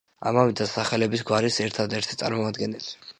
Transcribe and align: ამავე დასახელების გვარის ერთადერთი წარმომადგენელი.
ამავე 0.29 0.53
დასახელების 0.61 1.23
გვარის 1.31 1.57
ერთადერთი 1.67 2.17
წარმომადგენელი. 2.23 2.91